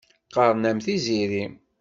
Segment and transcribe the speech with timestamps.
[0.27, 1.43] Qqaṛen-am Tiziri.